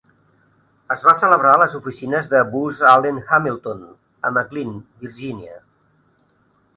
[0.93, 4.73] Es va celebrar a les oficines de Booz Allen Hamilton a McLean,
[5.05, 5.61] Virginia.